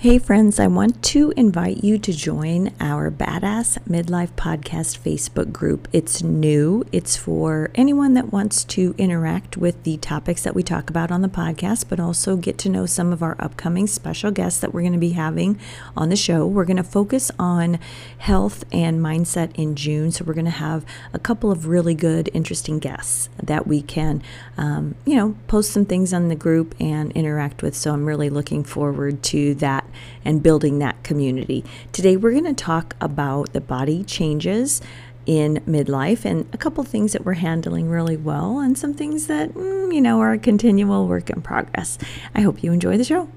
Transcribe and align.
Hey, 0.00 0.20
friends, 0.20 0.60
I 0.60 0.68
want 0.68 1.02
to 1.06 1.32
invite 1.36 1.82
you 1.82 1.98
to 1.98 2.12
join 2.12 2.72
our 2.78 3.10
Badass 3.10 3.80
Midlife 3.80 4.30
Podcast 4.34 4.96
Facebook 4.96 5.50
group. 5.50 5.88
It's 5.92 6.22
new, 6.22 6.84
it's 6.92 7.16
for 7.16 7.72
anyone 7.74 8.14
that 8.14 8.32
wants 8.32 8.62
to 8.66 8.94
interact 8.96 9.56
with 9.56 9.82
the 9.82 9.96
topics 9.96 10.44
that 10.44 10.54
we 10.54 10.62
talk 10.62 10.88
about 10.88 11.10
on 11.10 11.22
the 11.22 11.28
podcast, 11.28 11.86
but 11.88 11.98
also 11.98 12.36
get 12.36 12.58
to 12.58 12.68
know 12.68 12.86
some 12.86 13.12
of 13.12 13.24
our 13.24 13.34
upcoming 13.40 13.88
special 13.88 14.30
guests 14.30 14.60
that 14.60 14.72
we're 14.72 14.82
going 14.82 14.92
to 14.92 15.00
be 15.00 15.14
having 15.14 15.58
on 15.96 16.10
the 16.10 16.16
show. 16.16 16.46
We're 16.46 16.64
going 16.64 16.76
to 16.76 16.84
focus 16.84 17.32
on 17.36 17.80
health 18.18 18.62
and 18.70 19.00
mindset 19.00 19.50
in 19.56 19.74
June. 19.74 20.12
So, 20.12 20.24
we're 20.24 20.34
going 20.34 20.44
to 20.44 20.52
have 20.52 20.84
a 21.12 21.18
couple 21.18 21.50
of 21.50 21.66
really 21.66 21.96
good, 21.96 22.30
interesting 22.32 22.78
guests 22.78 23.30
that 23.42 23.66
we 23.66 23.82
can, 23.82 24.22
um, 24.56 24.94
you 25.04 25.16
know, 25.16 25.34
post 25.48 25.72
some 25.72 25.86
things 25.86 26.14
on 26.14 26.28
the 26.28 26.36
group 26.36 26.76
and 26.78 27.10
interact 27.16 27.64
with. 27.64 27.74
So, 27.74 27.92
I'm 27.92 28.06
really 28.06 28.30
looking 28.30 28.62
forward 28.62 29.24
to 29.24 29.56
that 29.56 29.87
and 30.24 30.42
building 30.42 30.78
that 30.78 31.02
community. 31.02 31.64
Today, 31.92 32.16
we're 32.16 32.32
going 32.32 32.44
to 32.44 32.54
talk 32.54 32.96
about 33.00 33.52
the 33.52 33.60
body 33.60 34.04
changes 34.04 34.80
in 35.26 35.56
midlife 35.68 36.24
and 36.24 36.48
a 36.54 36.56
couple 36.56 36.82
things 36.84 37.12
that 37.12 37.24
we're 37.24 37.34
handling 37.34 37.90
really 37.90 38.16
well 38.16 38.60
and 38.60 38.78
some 38.78 38.94
things 38.94 39.26
that, 39.26 39.52
mm, 39.52 39.94
you 39.94 40.00
know, 40.00 40.20
are 40.20 40.32
a 40.32 40.38
continual 40.38 41.06
work 41.06 41.28
in 41.28 41.42
progress. 41.42 41.98
I 42.34 42.40
hope 42.40 42.62
you 42.62 42.72
enjoy 42.72 42.96
the 42.96 43.04
show. 43.04 43.28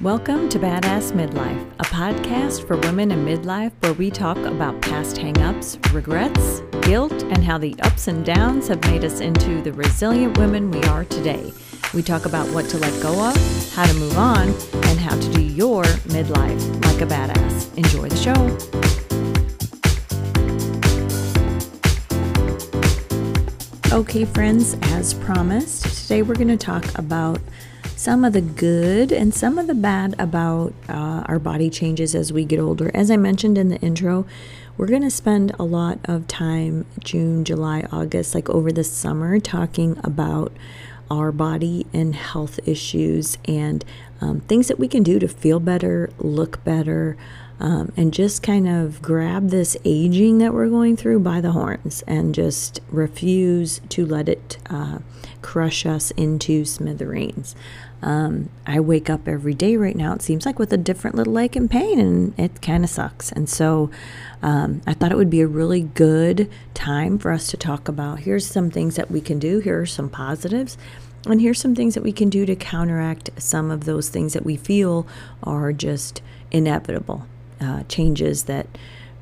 Welcome 0.00 0.48
to 0.50 0.58
Badass 0.58 1.12
Midlife, 1.12 1.72
a 1.80 1.84
podcast 1.84 2.66
for 2.66 2.76
women 2.76 3.10
in 3.10 3.24
midlife 3.24 3.72
where 3.80 3.94
we 3.94 4.10
talk 4.10 4.36
about 4.36 4.80
past 4.80 5.16
hangups, 5.16 5.82
regrets, 5.92 6.60
guilt, 6.86 7.22
and 7.24 7.42
how 7.42 7.58
the 7.58 7.74
ups 7.80 8.06
and 8.06 8.24
downs 8.24 8.68
have 8.68 8.80
made 8.84 9.04
us 9.04 9.20
into 9.20 9.62
the 9.62 9.72
resilient 9.72 10.38
women 10.38 10.70
we 10.70 10.82
are 10.84 11.04
today. 11.06 11.52
We 11.94 12.02
talk 12.02 12.26
about 12.26 12.46
what 12.52 12.68
to 12.70 12.78
let 12.78 13.00
go 13.02 13.28
of, 13.28 13.72
how 13.72 13.86
to 13.86 13.94
move 13.94 14.18
on, 14.18 14.48
and 14.48 14.98
how 14.98 15.18
to 15.18 15.32
do 15.32 15.40
your 15.40 15.82
midlife 15.84 16.84
like 16.84 17.00
a 17.00 17.06
badass. 17.06 17.74
Enjoy 17.76 18.08
the 18.08 18.16
show. 18.16 18.34
Okay, 23.96 24.24
friends, 24.26 24.76
as 24.82 25.14
promised, 25.14 26.02
today 26.02 26.22
we're 26.22 26.34
going 26.34 26.48
to 26.48 26.56
talk 26.56 26.84
about 26.98 27.40
some 27.96 28.24
of 28.24 28.34
the 28.34 28.42
good 28.42 29.10
and 29.10 29.32
some 29.32 29.56
of 29.56 29.66
the 29.66 29.74
bad 29.74 30.14
about 30.18 30.74
uh, 30.88 31.24
our 31.26 31.38
body 31.38 31.70
changes 31.70 32.14
as 32.14 32.30
we 32.32 32.44
get 32.44 32.60
older. 32.60 32.90
As 32.94 33.10
I 33.10 33.16
mentioned 33.16 33.56
in 33.56 33.70
the 33.70 33.80
intro, 33.80 34.26
we're 34.76 34.86
going 34.86 35.02
to 35.02 35.10
spend 35.10 35.54
a 35.58 35.62
lot 35.62 35.98
of 36.04 36.28
time 36.28 36.84
June, 36.98 37.44
July, 37.44 37.86
August, 37.90 38.34
like 38.34 38.50
over 38.50 38.70
the 38.70 38.84
summer, 38.84 39.40
talking 39.40 39.98
about 40.04 40.52
our 41.10 41.32
body 41.32 41.86
and 41.92 42.14
health 42.14 42.58
issues 42.66 43.38
and 43.46 43.84
um, 44.20 44.40
things 44.40 44.68
that 44.68 44.78
we 44.78 44.88
can 44.88 45.02
do 45.02 45.18
to 45.18 45.28
feel 45.28 45.60
better, 45.60 46.10
look 46.18 46.62
better, 46.64 47.16
um, 47.58 47.92
and 47.96 48.12
just 48.12 48.42
kind 48.42 48.68
of 48.68 49.00
grab 49.00 49.48
this 49.48 49.76
aging 49.84 50.38
that 50.38 50.52
we're 50.52 50.68
going 50.68 50.96
through 50.96 51.20
by 51.20 51.40
the 51.40 51.52
horns 51.52 52.02
and 52.06 52.34
just 52.34 52.80
refuse 52.90 53.80
to 53.88 54.04
let 54.04 54.28
it 54.28 54.58
uh, 54.68 54.98
crush 55.42 55.86
us 55.86 56.10
into 56.12 56.64
smithereens. 56.64 57.54
Um, 58.02 58.50
I 58.66 58.78
wake 58.80 59.08
up 59.08 59.26
every 59.26 59.54
day 59.54 59.76
right 59.76 59.96
now, 59.96 60.12
it 60.12 60.22
seems 60.22 60.46
like, 60.46 60.58
with 60.58 60.72
a 60.72 60.76
different 60.76 61.16
little 61.16 61.38
ache 61.38 61.56
and 61.56 61.70
pain, 61.70 61.98
and 61.98 62.38
it 62.38 62.60
kind 62.62 62.84
of 62.84 62.90
sucks. 62.90 63.32
And 63.32 63.48
so 63.48 63.90
um, 64.42 64.82
I 64.86 64.92
thought 64.92 65.12
it 65.12 65.16
would 65.16 65.30
be 65.30 65.40
a 65.40 65.46
really 65.46 65.80
good 65.80 66.50
time 66.74 67.18
for 67.18 67.32
us 67.32 67.48
to 67.48 67.56
talk 67.56 67.88
about 67.88 68.20
here's 68.20 68.46
some 68.46 68.70
things 68.70 68.96
that 68.96 69.10
we 69.10 69.20
can 69.20 69.38
do, 69.38 69.60
here 69.60 69.80
are 69.80 69.86
some 69.86 70.10
positives, 70.10 70.76
and 71.26 71.40
here's 71.40 71.60
some 71.60 71.74
things 71.74 71.94
that 71.94 72.02
we 72.02 72.12
can 72.12 72.30
do 72.30 72.46
to 72.46 72.54
counteract 72.54 73.30
some 73.38 73.70
of 73.70 73.84
those 73.84 74.08
things 74.08 74.34
that 74.34 74.44
we 74.44 74.56
feel 74.56 75.06
are 75.42 75.72
just 75.72 76.22
inevitable 76.50 77.26
uh, 77.60 77.82
changes 77.84 78.44
that 78.44 78.66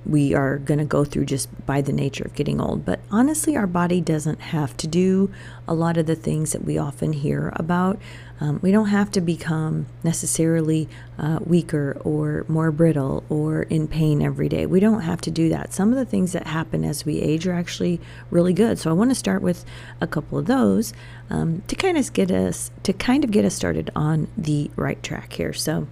we 0.06 0.34
are 0.34 0.58
going 0.58 0.78
to 0.78 0.84
go 0.84 1.05
through 1.05 1.25
just 1.25 1.48
by 1.67 1.80
the 1.80 1.92
nature 1.92 2.24
of 2.24 2.34
getting 2.34 2.61
old. 2.61 2.84
But 2.84 3.01
honestly, 3.11 3.57
our 3.57 3.67
body 3.67 4.01
doesn't 4.01 4.40
have 4.40 4.77
to 4.79 4.86
do 4.86 5.33
a 5.67 5.73
lot 5.73 5.96
of 5.96 6.07
the 6.07 6.14
things 6.17 6.52
that 6.52 6.64
we 6.64 6.77
often 6.77 7.14
hear 7.14 7.52
about. 7.57 7.98
Um, 8.40 8.58
we 8.62 8.72
don't 8.72 8.89
have 8.89 9.11
to 9.12 9.20
become 9.20 9.86
necessarily 10.02 10.89
uh, 11.18 11.39
weaker 11.45 12.00
or 12.05 12.45
more 12.48 12.72
brittle 12.72 13.22
or 13.28 13.62
in 13.62 13.86
pain 13.86 14.20
every 14.22 14.48
day. 14.48 14.67
We 14.67 14.80
don't 14.80 15.02
have 15.02 15.20
to 15.22 15.30
do 15.30 15.48
that. 15.50 15.72
Some 15.72 15.90
of 15.90 15.96
the 15.96 16.05
things 16.05 16.33
that 16.33 16.48
happen 16.48 16.84
as 16.84 17.05
we 17.05 17.20
age 17.20 17.46
are 17.46 17.52
actually 17.52 18.00
really 18.30 18.52
good. 18.52 18.78
So 18.78 18.90
I 18.90 18.92
want 18.92 19.11
to 19.11 19.14
start 19.14 19.40
with 19.40 19.64
a 20.00 20.06
couple 20.06 20.36
of 20.36 20.46
those 20.46 20.92
um, 21.30 21.62
to 21.68 21.77
kind 21.77 21.96
of 21.96 22.12
get 22.12 22.30
us 22.30 22.70
to 22.83 22.92
kind 22.92 23.22
of 23.22 23.30
get 23.30 23.45
us 23.45 23.55
started 23.55 23.90
on 23.95 24.28
the 24.36 24.70
right 24.74 25.01
track 25.02 25.34
here. 25.34 25.52
So 25.52 25.86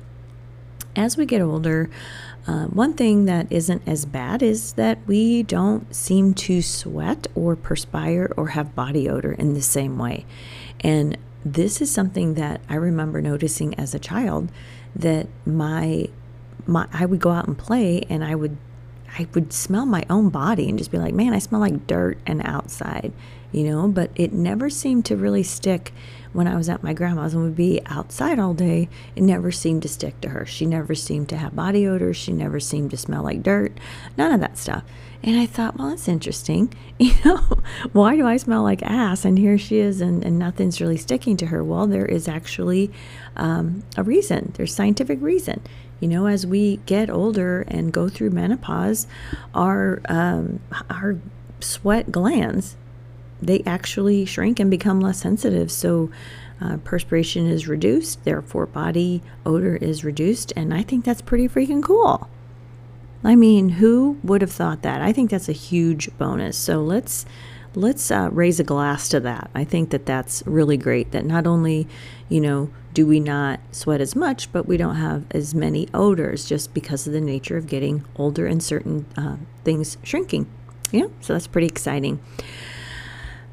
as 0.96 1.16
we 1.16 1.26
get 1.26 1.40
older, 1.40 1.90
uh, 2.46 2.64
one 2.66 2.92
thing 2.94 3.26
that 3.26 3.46
isn't 3.50 3.82
as 3.86 4.04
bad 4.04 4.42
is 4.42 4.72
that 4.72 4.98
we 5.06 5.44
don't 5.44 5.94
seem 5.94 6.34
to 6.34 6.60
sweat 6.60 7.28
or 7.36 7.54
perspire 7.54 8.32
or 8.36 8.48
have 8.48 8.74
body 8.74 9.08
odor 9.08 9.32
in 9.32 9.54
the 9.54 9.62
same 9.62 9.96
way. 9.96 10.26
And 10.80 11.16
this 11.44 11.80
is 11.80 11.90
something 11.90 12.34
that 12.34 12.60
I 12.68 12.76
remember 12.76 13.20
noticing 13.20 13.74
as 13.74 13.94
a 13.94 13.98
child 13.98 14.50
that 14.94 15.26
my 15.44 16.08
my 16.66 16.86
I 16.92 17.06
would 17.06 17.20
go 17.20 17.30
out 17.30 17.46
and 17.46 17.58
play 17.58 18.04
and 18.08 18.24
I 18.24 18.34
would 18.34 18.56
I 19.18 19.26
would 19.34 19.52
smell 19.52 19.84
my 19.84 20.04
own 20.08 20.30
body 20.30 20.68
and 20.68 20.78
just 20.78 20.90
be 20.90 20.98
like, 20.98 21.14
"Man, 21.14 21.34
I 21.34 21.38
smell 21.38 21.60
like 21.60 21.86
dirt 21.86 22.18
and 22.26 22.42
outside." 22.44 23.12
You 23.50 23.64
know, 23.64 23.88
but 23.88 24.10
it 24.14 24.32
never 24.32 24.70
seemed 24.70 25.04
to 25.06 25.16
really 25.16 25.42
stick 25.42 25.92
when 26.32 26.46
I 26.46 26.56
was 26.56 26.68
at 26.68 26.82
my 26.82 26.92
grandma's 26.92 27.34
and 27.34 27.44
would 27.44 27.56
be 27.56 27.80
outside 27.86 28.38
all 28.38 28.54
day, 28.54 28.88
it 29.14 29.22
never 29.22 29.52
seemed 29.52 29.82
to 29.82 29.88
stick 29.88 30.20
to 30.22 30.30
her. 30.30 30.46
She 30.46 30.66
never 30.66 30.94
seemed 30.94 31.28
to 31.30 31.36
have 31.36 31.54
body 31.54 31.86
odor. 31.86 32.14
She 32.14 32.32
never 32.32 32.58
seemed 32.60 32.90
to 32.92 32.96
smell 32.96 33.22
like 33.22 33.42
dirt. 33.42 33.78
None 34.16 34.32
of 34.32 34.40
that 34.40 34.58
stuff. 34.58 34.84
And 35.24 35.38
I 35.38 35.46
thought, 35.46 35.76
well, 35.76 35.90
that's 35.90 36.08
interesting. 36.08 36.72
You 37.02 37.12
know, 37.24 37.40
why 37.92 38.14
do 38.14 38.28
I 38.28 38.36
smell 38.36 38.62
like 38.62 38.80
ass? 38.84 39.24
And 39.24 39.36
here 39.36 39.58
she 39.58 39.78
is, 39.78 40.00
and, 40.00 40.22
and 40.22 40.38
nothing's 40.38 40.80
really 40.80 40.96
sticking 40.96 41.36
to 41.38 41.46
her. 41.46 41.64
Well, 41.64 41.88
there 41.88 42.06
is 42.06 42.28
actually 42.28 42.92
um, 43.34 43.82
a 43.96 44.04
reason. 44.04 44.52
There's 44.56 44.72
scientific 44.72 45.20
reason. 45.20 45.62
You 45.98 46.06
know, 46.06 46.26
as 46.26 46.46
we 46.46 46.76
get 46.86 47.10
older 47.10 47.62
and 47.62 47.92
go 47.92 48.08
through 48.08 48.30
menopause, 48.30 49.08
our 49.52 50.00
um, 50.08 50.60
our 50.88 51.18
sweat 51.58 52.12
glands 52.12 52.76
they 53.42 53.62
actually 53.66 54.24
shrink 54.24 54.60
and 54.60 54.70
become 54.70 55.00
less 55.00 55.18
sensitive. 55.18 55.70
So 55.70 56.10
uh, 56.60 56.76
perspiration 56.84 57.46
is 57.46 57.66
reduced, 57.66 58.24
therefore 58.24 58.66
body 58.66 59.20
odor 59.44 59.76
is 59.76 60.04
reduced, 60.04 60.52
and 60.54 60.72
I 60.72 60.82
think 60.82 61.04
that's 61.04 61.20
pretty 61.20 61.48
freaking 61.48 61.82
cool. 61.82 62.28
I 63.24 63.36
mean, 63.36 63.68
who 63.70 64.18
would 64.22 64.40
have 64.40 64.52
thought 64.52 64.82
that? 64.82 65.00
I 65.00 65.12
think 65.12 65.30
that's 65.30 65.48
a 65.48 65.52
huge 65.52 66.10
bonus. 66.18 66.56
So 66.56 66.80
let's 66.82 67.24
let's 67.74 68.10
uh, 68.10 68.28
raise 68.32 68.60
a 68.60 68.64
glass 68.64 69.08
to 69.10 69.20
that. 69.20 69.50
I 69.54 69.64
think 69.64 69.90
that 69.90 70.06
that's 70.06 70.42
really 70.46 70.76
great. 70.76 71.12
That 71.12 71.24
not 71.24 71.46
only, 71.46 71.88
you 72.28 72.40
know, 72.40 72.70
do 72.92 73.06
we 73.06 73.20
not 73.20 73.60
sweat 73.70 74.00
as 74.00 74.14
much, 74.14 74.52
but 74.52 74.66
we 74.66 74.76
don't 74.76 74.96
have 74.96 75.24
as 75.30 75.54
many 75.54 75.88
odors 75.94 76.44
just 76.44 76.74
because 76.74 77.06
of 77.06 77.12
the 77.12 77.20
nature 77.20 77.56
of 77.56 77.66
getting 77.66 78.04
older 78.16 78.46
and 78.46 78.62
certain 78.62 79.06
uh, 79.16 79.36
things 79.64 79.96
shrinking. 80.02 80.50
Yeah, 80.90 81.06
so 81.20 81.32
that's 81.32 81.46
pretty 81.46 81.68
exciting. 81.68 82.20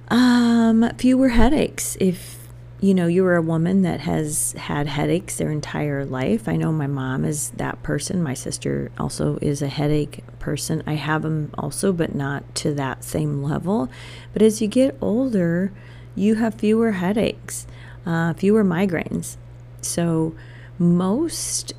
Um, 0.10 0.90
fewer 0.98 1.30
headaches. 1.30 1.96
If 2.02 2.39
you 2.82 2.94
know 2.94 3.08
you 3.08 3.26
are 3.26 3.36
a 3.36 3.42
woman 3.42 3.82
that 3.82 4.00
has 4.02 4.54
had 4.54 4.88
headaches 4.88 5.36
their 5.36 5.52
entire 5.52 6.06
life, 6.06 6.48
I 6.48 6.56
know 6.56 6.72
my 6.72 6.88
mom 6.88 7.26
is 7.26 7.50
that 7.52 7.84
person. 7.84 8.24
My 8.24 8.34
sister 8.34 8.92
also 8.98 9.38
is 9.42 9.62
a 9.62 9.68
headache 9.68 10.24
person. 10.40 10.82
I 10.88 10.94
have 10.94 11.24
them 11.24 11.52
also, 11.58 11.92
but 11.92 12.16
not 12.16 12.56
to 12.56 12.74
that 12.76 13.04
same 13.04 13.44
level. 13.44 13.90
But 14.32 14.42
as 14.42 14.62
you 14.62 14.68
get 14.68 14.98
older, 15.02 15.74
you 16.16 16.36
have 16.36 16.56
fewer 16.56 16.94
headaches, 16.94 17.68
uh, 18.06 18.34
fewer 18.34 18.64
migraines. 18.64 19.36
So 19.82 20.36
most 20.78 21.74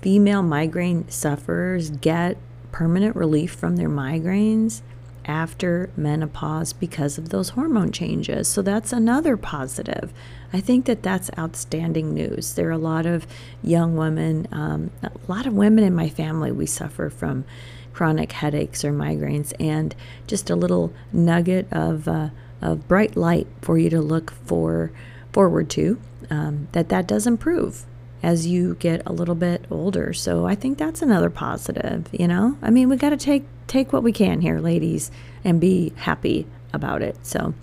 female 0.00 0.42
migraine 0.42 1.08
sufferers 1.08 1.90
get 1.90 2.36
permanent 2.72 3.14
relief 3.14 3.54
from 3.54 3.76
their 3.76 3.88
migraines 3.88 4.82
after 5.24 5.90
menopause 5.96 6.72
because 6.72 7.18
of 7.18 7.28
those 7.28 7.50
hormone 7.50 7.92
changes. 7.92 8.48
So 8.48 8.62
that's 8.62 8.92
another 8.92 9.36
positive. 9.36 10.12
I 10.52 10.60
think 10.60 10.86
that 10.86 11.02
that's 11.02 11.30
outstanding 11.38 12.12
news. 12.12 12.54
There 12.54 12.68
are 12.68 12.72
a 12.72 12.78
lot 12.78 13.06
of 13.06 13.26
young 13.62 13.96
women, 13.96 14.48
um, 14.52 14.90
a 15.02 15.10
lot 15.28 15.46
of 15.46 15.54
women 15.54 15.84
in 15.84 15.94
my 15.94 16.08
family, 16.08 16.52
we 16.52 16.66
suffer 16.66 17.08
from 17.10 17.44
chronic 17.92 18.32
headaches 18.32 18.84
or 18.84 18.92
migraines, 18.92 19.52
and 19.60 19.94
just 20.26 20.50
a 20.50 20.56
little 20.56 20.92
nugget 21.12 21.66
of, 21.70 22.08
uh, 22.08 22.30
of 22.60 22.88
bright 22.88 23.16
light 23.16 23.46
for 23.60 23.78
you 23.78 23.90
to 23.90 24.00
look 24.00 24.32
for 24.46 24.92
forward 25.32 25.70
to 25.70 25.98
um, 26.30 26.68
that 26.72 26.88
that 26.90 27.06
does 27.06 27.26
improve 27.26 27.84
as 28.22 28.46
you 28.46 28.76
get 28.76 29.02
a 29.06 29.12
little 29.12 29.34
bit 29.34 29.64
older. 29.70 30.12
So 30.12 30.46
I 30.46 30.54
think 30.54 30.78
that's 30.78 31.02
another 31.02 31.30
positive, 31.30 32.08
you 32.12 32.28
know? 32.28 32.56
I 32.62 32.70
mean, 32.70 32.88
we 32.88 32.96
got 32.96 33.10
to 33.10 33.16
take 33.16 33.44
take 33.66 33.92
what 33.92 34.02
we 34.02 34.12
can 34.12 34.40
here, 34.40 34.58
ladies, 34.58 35.10
and 35.44 35.60
be 35.60 35.92
happy 35.96 36.46
about 36.72 37.02
it. 37.02 37.16
So 37.22 37.54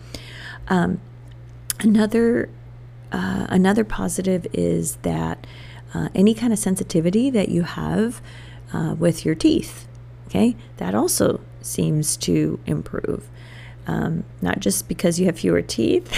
um, 0.67 0.99
another 1.79 2.49
uh, 3.11 3.47
another 3.49 3.83
positive 3.83 4.45
is 4.53 4.97
that 4.97 5.47
uh, 5.93 6.09
any 6.13 6.33
kind 6.33 6.53
of 6.53 6.59
sensitivity 6.59 7.29
that 7.29 7.49
you 7.49 7.63
have 7.63 8.21
uh, 8.73 8.95
with 8.97 9.25
your 9.25 9.35
teeth, 9.35 9.87
okay, 10.27 10.55
that 10.77 10.93
also 10.93 11.41
seems 11.61 12.17
to 12.17 12.59
improve. 12.65 13.27
Um, 13.87 14.25
not 14.39 14.59
just 14.59 14.87
because 14.87 15.19
you 15.19 15.25
have 15.25 15.39
fewer 15.39 15.63
teeth, 15.63 16.11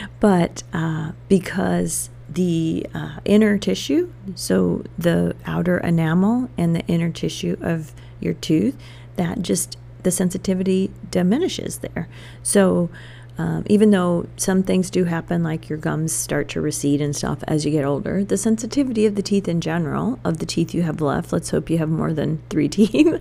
but 0.20 0.64
uh, 0.72 1.12
because 1.28 2.10
the 2.28 2.86
uh, 2.94 3.18
inner 3.24 3.58
tissue, 3.58 4.12
so 4.34 4.84
the 4.98 5.34
outer 5.46 5.78
enamel 5.78 6.50
and 6.58 6.74
the 6.74 6.84
inner 6.86 7.10
tissue 7.10 7.56
of 7.60 7.92
your 8.20 8.34
tooth, 8.34 8.76
that 9.16 9.42
just 9.42 9.76
the 10.02 10.10
sensitivity 10.10 10.90
diminishes 11.10 11.78
there. 11.78 12.08
So 12.42 12.90
um, 13.38 13.64
even 13.66 13.90
though 13.90 14.26
some 14.36 14.62
things 14.62 14.88
do 14.88 15.04
happen, 15.04 15.42
like 15.42 15.68
your 15.68 15.78
gums 15.78 16.12
start 16.12 16.48
to 16.50 16.60
recede 16.60 17.00
and 17.02 17.14
stuff 17.14 17.38
as 17.46 17.66
you 17.66 17.70
get 17.70 17.84
older, 17.84 18.24
the 18.24 18.38
sensitivity 18.38 19.04
of 19.04 19.14
the 19.14 19.22
teeth 19.22 19.46
in 19.46 19.60
general, 19.60 20.18
of 20.24 20.38
the 20.38 20.46
teeth 20.46 20.72
you 20.72 20.82
have 20.82 21.00
left, 21.00 21.32
let's 21.32 21.50
hope 21.50 21.68
you 21.68 21.78
have 21.78 21.90
more 21.90 22.14
than 22.14 22.42
three 22.48 22.68
teeth, 22.70 23.20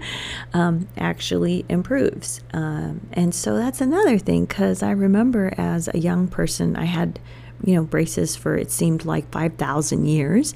um, 0.54 0.88
actually 0.98 1.66
improves. 1.68 2.42
Um, 2.54 3.08
and 3.12 3.36
so 3.36 3.58
that's 3.58 3.82
another 3.82 4.18
thing, 4.18 4.46
because 4.46 4.82
I 4.82 4.92
remember 4.92 5.54
as 5.58 5.90
a 5.94 6.00
young 6.00 6.28
person, 6.28 6.78
I 6.78 6.86
had, 6.86 7.20
you 7.66 7.76
know, 7.76 7.84
braces 7.84 8.36
for 8.36 8.56
it 8.56 8.72
seemed 8.72 9.06
like 9.06 9.30
5,000 9.32 10.06
years 10.06 10.54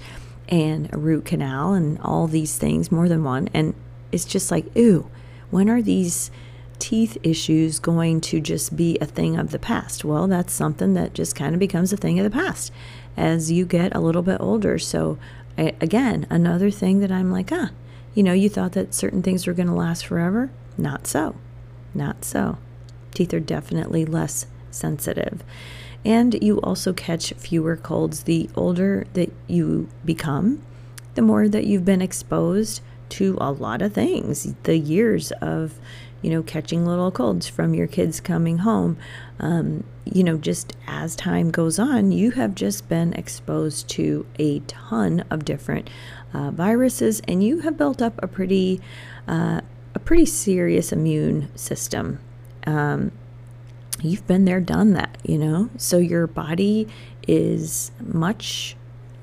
and 0.47 0.91
a 0.93 0.97
root 0.97 1.25
canal 1.25 1.73
and 1.73 1.99
all 2.01 2.27
these 2.27 2.57
things, 2.57 2.91
more 2.91 3.09
than 3.09 3.23
one. 3.23 3.49
And 3.53 3.73
it's 4.11 4.25
just 4.25 4.51
like, 4.51 4.65
ooh, 4.77 5.09
when 5.49 5.69
are 5.69 5.81
these 5.81 6.31
teeth 6.77 7.17
issues 7.23 7.79
going 7.79 8.21
to 8.21 8.39
just 8.39 8.75
be 8.75 8.97
a 9.01 9.05
thing 9.05 9.37
of 9.37 9.51
the 9.51 9.59
past? 9.59 10.05
Well, 10.05 10.27
that's 10.27 10.53
something 10.53 10.93
that 10.93 11.13
just 11.13 11.35
kind 11.35 11.53
of 11.53 11.59
becomes 11.59 11.91
a 11.91 11.97
thing 11.97 12.19
of 12.19 12.23
the 12.23 12.37
past 12.37 12.71
as 13.17 13.51
you 13.51 13.65
get 13.65 13.95
a 13.95 13.99
little 13.99 14.21
bit 14.21 14.39
older. 14.39 14.79
So, 14.79 15.17
I, 15.57 15.73
again, 15.81 16.25
another 16.29 16.71
thing 16.71 16.99
that 16.99 17.11
I'm 17.11 17.31
like, 17.31 17.51
ah, 17.51 17.71
you 18.13 18.23
know, 18.23 18.33
you 18.33 18.49
thought 18.49 18.73
that 18.73 18.93
certain 18.93 19.21
things 19.21 19.45
were 19.45 19.53
going 19.53 19.67
to 19.67 19.73
last 19.73 20.05
forever. 20.05 20.51
Not 20.77 21.05
so. 21.05 21.35
Not 21.93 22.23
so. 22.23 22.57
Teeth 23.13 23.33
are 23.33 23.39
definitely 23.39 24.05
less 24.05 24.45
sensitive. 24.71 25.43
And 26.05 26.41
you 26.41 26.59
also 26.61 26.93
catch 26.93 27.33
fewer 27.33 27.75
colds 27.75 28.23
the 28.23 28.49
older 28.55 29.05
that 29.13 29.31
you 29.47 29.89
become, 30.05 30.63
the 31.15 31.21
more 31.21 31.47
that 31.49 31.65
you've 31.65 31.85
been 31.85 32.01
exposed 32.01 32.81
to 33.09 33.37
a 33.41 33.51
lot 33.51 33.81
of 33.81 33.93
things. 33.93 34.53
The 34.63 34.77
years 34.77 35.31
of 35.41 35.79
you 36.21 36.29
know, 36.29 36.43
catching 36.43 36.85
little 36.85 37.11
colds 37.11 37.47
from 37.47 37.73
your 37.73 37.87
kids 37.87 38.19
coming 38.19 38.59
home. 38.59 38.97
Um, 39.39 39.83
you 40.05 40.23
know, 40.23 40.37
just 40.37 40.75
as 40.87 41.15
time 41.15 41.51
goes 41.51 41.79
on, 41.79 42.11
you 42.11 42.31
have 42.31 42.55
just 42.55 42.89
been 42.89 43.13
exposed 43.13 43.87
to 43.89 44.25
a 44.37 44.59
ton 44.61 45.23
of 45.29 45.45
different 45.45 45.89
uh, 46.33 46.51
viruses, 46.51 47.21
and 47.27 47.43
you 47.43 47.59
have 47.59 47.77
built 47.77 48.01
up 48.01 48.21
a 48.21 48.27
pretty, 48.27 48.81
uh, 49.27 49.61
a 49.95 49.99
pretty 49.99 50.25
serious 50.25 50.91
immune 50.91 51.49
system. 51.55 52.19
Um, 52.67 53.11
you've 54.01 54.25
been 54.27 54.45
there, 54.45 54.59
done 54.59 54.93
that, 54.93 55.17
you 55.23 55.37
know, 55.37 55.69
so 55.77 55.97
your 55.97 56.27
body 56.27 56.87
is 57.27 57.91
much 57.99 58.75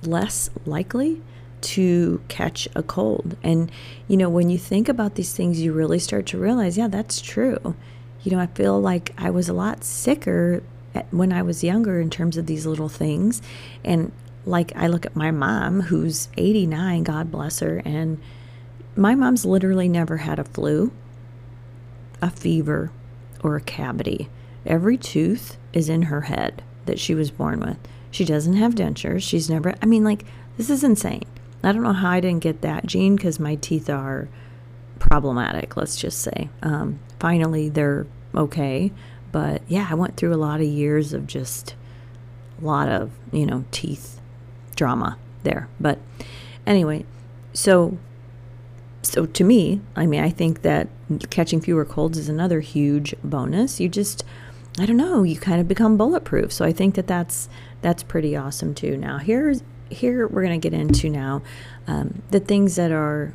less 0.03 0.51
likely 0.65 1.21
to 1.61 2.21
catch 2.29 2.69
a 2.77 2.83
cold. 2.83 3.37
And, 3.43 3.71
you 4.09 4.17
know, 4.17 4.29
when 4.29 4.51
you 4.51 4.59
think 4.59 4.89
about 4.89 5.15
these 5.15 5.35
things, 5.35 5.61
you 5.61 5.73
really 5.73 5.99
start 5.99 6.27
to 6.27 6.39
realize, 6.39 6.79
yeah, 6.79 6.89
that's 6.89 7.21
true. 7.21 7.75
You 8.23 8.33
know, 8.33 8.39
I 8.39 8.47
feel 8.47 8.81
like 8.81 9.13
I 9.19 9.31
was 9.31 9.49
a 9.49 9.53
lot 9.53 9.85
sicker 9.85 10.63
when 11.11 11.33
I 11.33 11.43
was 11.43 11.65
younger 11.65 12.01
in 12.01 12.11
terms 12.11 12.37
of 12.37 12.47
these 12.47 12.67
little 12.67 12.89
things. 12.89 13.43
And 13.85 14.13
like 14.45 14.75
I 14.77 14.87
look 14.87 15.07
at 15.07 15.17
my 15.17 15.31
mom, 15.31 15.83
who's 15.83 16.29
89, 16.37 17.03
God 17.03 17.31
bless 17.31 17.61
her, 17.61 17.83
and 17.85 18.21
my 18.95 19.15
mom's 19.15 19.45
literally 19.45 19.89
never 19.89 20.19
had 20.19 20.39
a 20.39 20.45
flu, 20.45 20.93
a 22.23 22.31
fever, 22.31 22.91
or 23.43 23.57
a 23.57 23.61
cavity. 23.61 24.29
Every 24.67 24.97
tooth 24.97 25.57
is 25.73 25.89
in 25.89 26.03
her 26.03 26.23
head 26.23 26.63
that 26.87 26.99
she 26.99 27.15
was 27.15 27.31
born 27.31 27.61
with. 27.61 27.79
She 28.11 28.25
doesn't 28.25 28.55
have 28.55 28.75
dentures. 28.75 29.23
She's 29.23 29.51
never, 29.51 29.75
I 29.83 29.87
mean, 29.87 30.05
like, 30.05 30.25
this 30.57 30.71
is 30.71 30.83
insane. 30.83 31.25
I 31.63 31.73
don't 31.73 31.83
know 31.83 31.93
how 31.93 32.11
I 32.11 32.21
didn't 32.21 32.43
get 32.43 32.63
that 32.63 32.87
gene 32.87 33.17
because 33.17 33.41
my 33.41 33.57
teeth 33.57 33.91
are 33.91 34.29
problematic, 34.99 35.77
let's 35.77 35.97
just 35.97 36.21
say. 36.21 36.49
Um, 36.63 37.01
finally, 37.19 37.69
they're 37.69 38.07
okay. 38.35 38.93
But 39.33 39.63
yeah, 39.69 39.89
I 39.91 39.95
went 39.95 40.17
through 40.17 40.35
a 40.35 40.37
lot 40.37 40.61
of 40.61 40.67
years 40.67 41.13
of 41.13 41.27
just 41.27 41.75
a 42.61 42.65
lot 42.65 42.89
of, 42.89 43.11
you 43.33 43.47
know, 43.47 43.65
teeth 43.71 44.21
drama 44.77 45.19
there. 45.43 45.69
But 45.81 45.99
anyway, 46.67 47.05
so 47.53 47.99
so 49.03 49.27
to 49.27 49.45
me, 49.45 49.81
I 49.95 50.07
mean, 50.07 50.23
I 50.23 50.31
think 50.31 50.63
that 50.63 50.89
catching 51.31 51.61
fewer 51.61 51.85
colds 51.85 52.19
is 52.19 52.29
another 52.29 52.61
huge 52.61 53.15
bonus. 53.23 53.79
You 53.81 53.89
just 53.89 54.25
I 54.79 54.85
don't 54.85 54.97
know, 54.97 55.23
you 55.23 55.37
kind 55.37 55.61
of 55.61 55.69
become 55.69 55.97
bulletproof. 55.97 56.53
So 56.53 56.65
I 56.65 56.73
think 56.73 56.95
that 56.97 57.07
that's 57.07 57.49
that's 57.81 58.03
pretty 58.03 58.37
awesome 58.37 58.75
too. 58.75 58.97
Now, 58.97 59.19
here's 59.19 59.63
here 59.89 60.27
we're 60.27 60.45
going 60.45 60.61
to 60.61 60.71
get 60.71 60.79
into 60.79 61.09
now 61.09 61.43
um, 61.87 62.23
the 62.31 62.41
things 62.41 62.77
that 62.77 62.91
are 62.91 63.35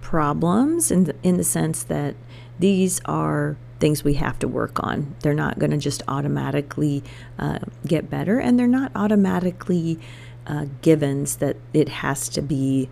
problems 0.00 0.90
in 0.90 1.04
the, 1.04 1.16
in 1.22 1.36
the 1.36 1.44
sense 1.44 1.84
that 1.84 2.14
these 2.58 3.00
are 3.06 3.56
things 3.80 4.04
we 4.04 4.14
have 4.14 4.38
to 4.40 4.48
work 4.48 4.82
on. 4.82 5.14
They're 5.20 5.34
not 5.34 5.58
going 5.58 5.70
to 5.70 5.78
just 5.78 6.02
automatically 6.08 7.02
uh, 7.38 7.60
get 7.86 8.10
better, 8.10 8.38
and 8.38 8.58
they're 8.58 8.66
not 8.66 8.92
automatically 8.94 9.98
uh, 10.46 10.66
givens 10.82 11.36
that 11.36 11.56
it 11.72 11.88
has 11.88 12.28
to 12.30 12.42
be 12.42 12.90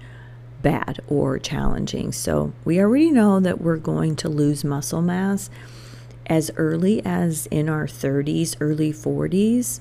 bad 0.62 1.00
or 1.08 1.38
challenging. 1.38 2.12
So 2.12 2.52
we 2.64 2.80
already 2.80 3.10
know 3.10 3.40
that 3.40 3.60
we're 3.60 3.76
going 3.76 4.16
to 4.16 4.28
lose 4.28 4.64
muscle 4.64 5.02
mass 5.02 5.50
as 6.26 6.50
early 6.56 7.04
as 7.04 7.46
in 7.46 7.68
our 7.68 7.86
30s, 7.86 8.56
early 8.60 8.92
40s 8.92 9.80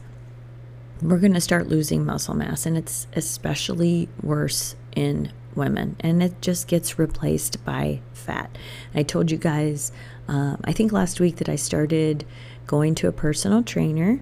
we're 1.01 1.17
going 1.17 1.33
to 1.33 1.41
start 1.41 1.67
losing 1.67 2.05
muscle 2.05 2.35
mass, 2.35 2.65
and 2.65 2.77
it's 2.77 3.07
especially 3.13 4.07
worse 4.21 4.75
in 4.95 5.31
women, 5.55 5.95
and 5.99 6.21
it 6.21 6.41
just 6.41 6.67
gets 6.67 6.99
replaced 6.99 7.63
by 7.65 8.01
fat. 8.13 8.55
I 8.93 9.03
told 9.03 9.31
you 9.31 9.37
guys, 9.37 9.91
um, 10.27 10.61
I 10.63 10.71
think 10.71 10.91
last 10.91 11.19
week, 11.19 11.37
that 11.37 11.49
I 11.49 11.55
started 11.55 12.25
going 12.67 12.95
to 12.95 13.07
a 13.07 13.11
personal 13.11 13.63
trainer 13.63 14.21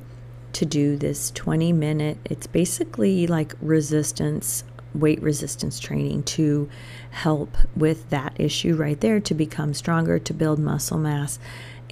to 0.53 0.65
do 0.65 0.97
this 0.97 1.31
20 1.31 1.73
minute, 1.73 2.17
it's 2.25 2.47
basically 2.47 3.27
like 3.27 3.53
resistance, 3.61 4.63
weight 4.95 5.21
resistance 5.21 5.79
training 5.79 6.23
to 6.23 6.69
help 7.11 7.55
with 7.75 8.09
that 8.09 8.33
issue 8.39 8.75
right 8.75 8.99
there 8.99 9.19
to 9.19 9.33
become 9.33 9.73
stronger, 9.73 10.17
to 10.17 10.33
build 10.33 10.59
muscle 10.59 10.97
mass. 10.97 11.39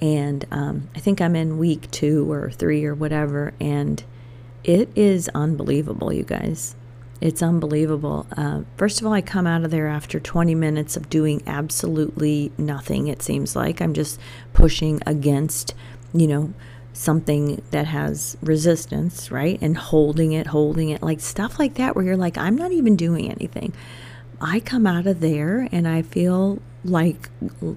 And 0.00 0.46
um, 0.50 0.88
I 0.94 1.00
think 1.00 1.20
I'm 1.20 1.34
in 1.34 1.58
week 1.58 1.90
two 1.90 2.30
or 2.30 2.50
three 2.50 2.84
or 2.84 2.94
whatever, 2.94 3.52
and 3.60 4.02
it 4.62 4.88
is 4.94 5.28
unbelievable, 5.34 6.12
you 6.12 6.22
guys. 6.22 6.76
It's 7.20 7.42
unbelievable. 7.42 8.26
Uh, 8.36 8.62
first 8.76 9.00
of 9.00 9.06
all, 9.06 9.12
I 9.12 9.22
come 9.22 9.46
out 9.46 9.64
of 9.64 9.72
there 9.72 9.88
after 9.88 10.20
20 10.20 10.54
minutes 10.54 10.96
of 10.96 11.10
doing 11.10 11.42
absolutely 11.46 12.52
nothing, 12.56 13.08
it 13.08 13.22
seems 13.22 13.56
like. 13.56 13.80
I'm 13.80 13.92
just 13.92 14.20
pushing 14.52 15.00
against, 15.04 15.74
you 16.12 16.28
know, 16.28 16.54
something 16.92 17.62
that 17.70 17.86
has 17.86 18.36
resistance, 18.40 19.30
right? 19.30 19.58
And 19.60 19.76
holding 19.76 20.32
it, 20.32 20.48
holding 20.48 20.90
it, 20.90 21.02
like 21.02 21.20
stuff 21.20 21.58
like 21.58 21.74
that, 21.74 21.96
where 21.96 22.04
you're 22.04 22.16
like, 22.16 22.38
I'm 22.38 22.56
not 22.56 22.70
even 22.72 22.94
doing 22.94 23.30
anything. 23.30 23.72
I 24.40 24.60
come 24.60 24.86
out 24.86 25.06
of 25.06 25.20
there 25.20 25.68
and 25.72 25.88
I 25.88 26.02
feel 26.02 26.60
like 26.88 27.30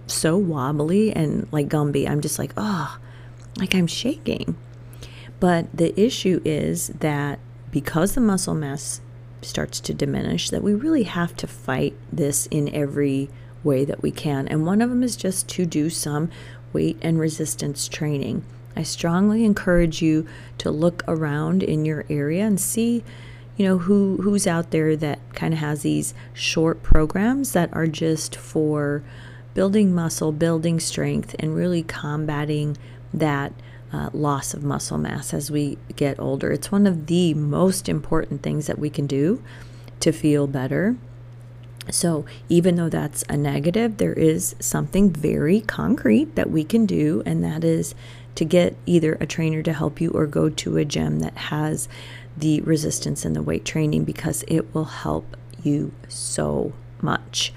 so 0.07 0.37
wobbly 0.37 1.15
and 1.15 1.47
like 1.51 1.67
Gumby. 1.69 2.09
I'm 2.09 2.21
just 2.21 2.39
like, 2.39 2.53
oh, 2.57 2.97
like 3.57 3.75
I'm 3.75 3.87
shaking. 3.87 4.55
But 5.39 5.75
the 5.75 5.99
issue 5.99 6.41
is 6.45 6.89
that 6.99 7.39
because 7.71 8.13
the 8.13 8.21
muscle 8.21 8.53
mass 8.53 9.01
starts 9.41 9.79
to 9.81 9.93
diminish, 9.93 10.49
that 10.49 10.63
we 10.63 10.73
really 10.73 11.03
have 11.03 11.35
to 11.37 11.47
fight 11.47 11.95
this 12.11 12.45
in 12.47 12.73
every 12.73 13.29
way 13.63 13.85
that 13.85 14.01
we 14.01 14.11
can. 14.11 14.47
And 14.47 14.65
one 14.65 14.81
of 14.81 14.89
them 14.89 15.03
is 15.03 15.15
just 15.15 15.47
to 15.49 15.65
do 15.65 15.89
some 15.89 16.29
weight 16.73 16.97
and 17.01 17.19
resistance 17.19 17.87
training. 17.87 18.43
I 18.75 18.83
strongly 18.83 19.43
encourage 19.43 20.01
you 20.01 20.27
to 20.59 20.71
look 20.71 21.03
around 21.07 21.63
in 21.63 21.85
your 21.85 22.05
area 22.09 22.45
and 22.45 22.59
see, 22.59 23.03
you 23.57 23.65
know, 23.65 23.79
who 23.79 24.17
who's 24.21 24.47
out 24.47 24.71
there 24.71 24.95
that 24.95 25.19
kind 25.33 25.53
of 25.53 25.59
has 25.59 25.81
these 25.81 26.13
short 26.33 26.81
programs 26.83 27.53
that 27.53 27.71
are 27.73 27.87
just 27.87 28.35
for 28.35 29.03
building 29.53 29.93
muscle, 29.93 30.31
building 30.31 30.79
strength, 30.79 31.35
and 31.39 31.55
really 31.55 31.83
combating 31.83 32.77
that 33.13 33.53
uh, 33.93 34.09
loss 34.13 34.53
of 34.53 34.63
muscle 34.63 34.97
mass 34.97 35.33
as 35.33 35.51
we 35.51 35.77
get 35.95 36.19
older. 36.19 36.51
It's 36.51 36.71
one 36.71 36.87
of 36.87 37.07
the 37.07 37.33
most 37.33 37.89
important 37.89 38.41
things 38.41 38.67
that 38.67 38.79
we 38.79 38.89
can 38.89 39.05
do 39.07 39.43
to 39.99 40.11
feel 40.11 40.47
better. 40.47 40.95
So, 41.89 42.25
even 42.47 42.75
though 42.75 42.89
that's 42.89 43.23
a 43.27 43.35
negative, 43.35 43.97
there 43.97 44.13
is 44.13 44.55
something 44.59 45.11
very 45.11 45.61
concrete 45.61 46.35
that 46.35 46.49
we 46.49 46.63
can 46.63 46.85
do, 46.85 47.23
and 47.25 47.43
that 47.43 47.63
is 47.63 47.95
to 48.35 48.45
get 48.45 48.75
either 48.85 49.17
a 49.19 49.25
trainer 49.25 49.61
to 49.63 49.73
help 49.73 49.99
you 49.99 50.11
or 50.11 50.25
go 50.25 50.47
to 50.47 50.77
a 50.77 50.85
gym 50.85 51.19
that 51.19 51.35
has 51.35 51.89
the 52.37 52.61
resistance 52.61 53.25
and 53.25 53.35
the 53.35 53.41
weight 53.41 53.65
training 53.65 54.03
because 54.03 54.43
it 54.47 54.73
will 54.73 54.85
help 54.85 55.37
you 55.63 55.91
so 56.07 56.73
much. 57.01 57.53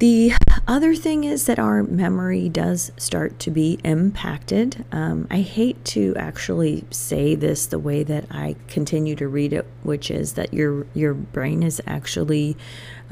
The 0.00 0.32
other 0.66 0.94
thing 0.94 1.24
is 1.24 1.46
that 1.46 1.58
our 1.58 1.82
memory 1.82 2.48
does 2.48 2.90
start 2.96 3.38
to 3.40 3.50
be 3.50 3.78
impacted. 3.84 4.84
Um, 4.90 5.26
I 5.30 5.40
hate 5.40 5.84
to 5.86 6.14
actually 6.16 6.84
say 6.90 7.34
this 7.34 7.66
the 7.66 7.78
way 7.78 8.02
that 8.02 8.26
I 8.30 8.56
continue 8.66 9.14
to 9.16 9.28
read 9.28 9.52
it, 9.52 9.66
which 9.82 10.10
is 10.10 10.34
that 10.34 10.52
your 10.52 10.86
your 10.94 11.14
brain 11.14 11.62
is 11.62 11.80
actually 11.86 12.56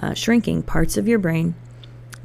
uh, 0.00 0.14
shrinking. 0.14 0.62
Parts 0.62 0.96
of 0.96 1.06
your 1.06 1.18
brain 1.18 1.54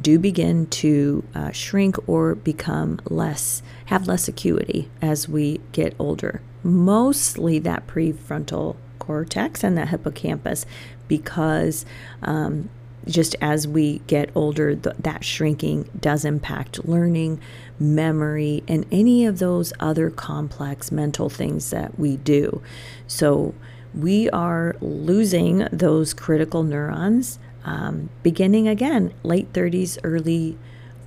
do 0.02 0.20
begin 0.20 0.66
to 0.68 1.24
uh, 1.36 1.52
shrink 1.52 1.98
or 2.08 2.36
become 2.36 3.00
less, 3.06 3.62
have 3.86 4.08
less 4.08 4.28
acuity 4.28 4.90
as 5.02 5.30
we 5.30 5.60
get 5.72 5.94
older. 6.00 6.42
Mostly 6.64 7.60
that 7.60 7.88
prefrontal 7.88 8.76
cortex 9.00 9.64
and 9.64 9.78
that 9.78 9.90
hippocampus, 9.90 10.66
because 11.08 11.86
um, 12.22 12.70
just 13.06 13.36
as 13.42 13.68
we 13.68 14.00
get 14.08 14.30
older, 14.36 14.76
th- 14.76 14.96
that 15.00 15.24
shrinking 15.24 15.90
does 16.00 16.26
impact 16.26 16.86
learning, 16.86 17.40
memory, 17.80 18.64
and 18.68 18.86
any 18.92 19.26
of 19.26 19.40
those 19.40 19.72
other 19.80 20.10
complex 20.10 20.92
mental 20.92 21.30
things 21.30 21.70
that 21.70 21.98
we 21.98 22.18
do. 22.18 22.62
So 23.08 23.54
we 23.96 24.30
are 24.30 24.76
losing 24.82 25.68
those 25.72 26.14
critical 26.14 26.64
neurons 26.64 27.40
um, 27.68 28.10
beginning 28.24 28.68
again, 28.68 29.14
late 29.24 29.52
30s, 29.52 29.98
early 30.04 30.58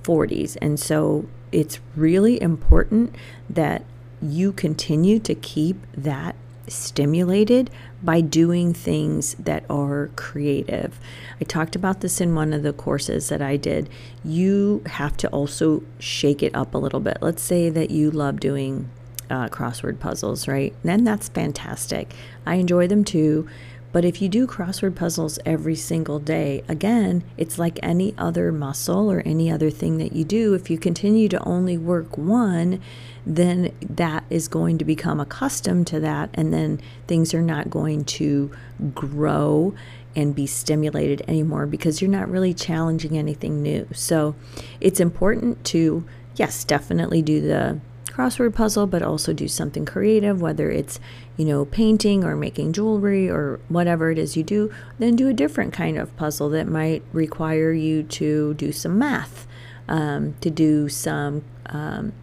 40s. 0.03 0.57
And 0.61 0.79
so 0.79 1.25
it's 1.51 1.79
really 1.95 2.39
important 2.41 3.15
that 3.49 3.83
you 4.21 4.51
continue 4.51 5.19
to 5.19 5.35
keep 5.35 5.77
that 5.95 6.35
stimulated 6.67 7.69
by 8.03 8.21
doing 8.21 8.73
things 8.73 9.35
that 9.35 9.63
are 9.69 10.09
creative. 10.15 10.99
I 11.39 11.43
talked 11.43 11.75
about 11.75 12.01
this 12.01 12.21
in 12.21 12.33
one 12.33 12.53
of 12.53 12.63
the 12.63 12.73
courses 12.73 13.29
that 13.29 13.41
I 13.41 13.57
did. 13.57 13.89
You 14.23 14.81
have 14.85 15.17
to 15.17 15.27
also 15.29 15.83
shake 15.99 16.41
it 16.41 16.55
up 16.55 16.73
a 16.73 16.77
little 16.77 16.99
bit. 16.99 17.17
Let's 17.21 17.43
say 17.43 17.69
that 17.69 17.91
you 17.91 18.09
love 18.09 18.39
doing 18.39 18.89
uh, 19.29 19.47
crossword 19.49 19.99
puzzles, 19.99 20.47
right? 20.47 20.73
Then 20.83 21.03
that's 21.03 21.29
fantastic. 21.29 22.13
I 22.45 22.55
enjoy 22.55 22.87
them 22.87 23.03
too. 23.03 23.47
But 23.91 24.05
if 24.05 24.21
you 24.21 24.29
do 24.29 24.47
crossword 24.47 24.95
puzzles 24.95 25.37
every 25.45 25.75
single 25.75 26.19
day, 26.19 26.63
again, 26.67 27.23
it's 27.37 27.59
like 27.59 27.77
any 27.83 28.13
other 28.17 28.51
muscle 28.51 29.11
or 29.11 29.21
any 29.25 29.51
other 29.51 29.69
thing 29.69 29.97
that 29.97 30.13
you 30.13 30.23
do. 30.23 30.53
If 30.53 30.69
you 30.69 30.77
continue 30.77 31.27
to 31.29 31.43
only 31.43 31.77
work 31.77 32.17
one, 32.17 32.81
then 33.25 33.73
that 33.81 34.23
is 34.29 34.47
going 34.47 34.77
to 34.77 34.85
become 34.85 35.19
accustomed 35.19 35.87
to 35.87 35.99
that, 35.99 36.29
and 36.33 36.53
then 36.53 36.79
things 37.07 37.33
are 37.33 37.41
not 37.41 37.69
going 37.69 38.05
to 38.05 38.51
grow 38.95 39.75
and 40.15 40.35
be 40.35 40.47
stimulated 40.47 41.21
anymore 41.27 41.65
because 41.65 42.01
you're 42.01 42.09
not 42.09 42.29
really 42.29 42.53
challenging 42.53 43.17
anything 43.17 43.61
new. 43.61 43.87
So 43.93 44.35
it's 44.79 44.99
important 44.99 45.63
to, 45.65 46.05
yes, 46.35 46.63
definitely 46.63 47.21
do 47.21 47.41
the 47.41 47.79
crossword 48.11 48.53
puzzle, 48.53 48.87
but 48.87 49.01
also 49.01 49.33
do 49.33 49.47
something 49.47 49.85
creative, 49.85 50.41
whether 50.41 50.69
it's, 50.69 50.99
you 51.37 51.45
know, 51.45 51.65
painting 51.65 52.23
or 52.23 52.35
making 52.35 52.73
jewelry 52.73 53.29
or 53.29 53.59
whatever 53.69 54.11
it 54.11 54.17
is 54.17 54.35
you 54.37 54.43
do, 54.43 54.71
then 54.99 55.15
do 55.15 55.27
a 55.27 55.33
different 55.33 55.73
kind 55.73 55.97
of 55.97 56.15
puzzle 56.17 56.49
that 56.49 56.67
might 56.67 57.03
require 57.13 57.71
you 57.71 58.03
to 58.03 58.53
do 58.55 58.71
some 58.71 58.99
math, 58.99 59.47
um, 59.87 60.35
to 60.41 60.49
do 60.49 60.89
some. 60.89 61.43
Um, 61.67 62.13